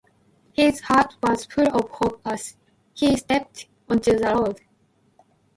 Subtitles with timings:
[0.53, 2.57] His heart was full of hope as
[2.95, 4.59] he stepped onto the road.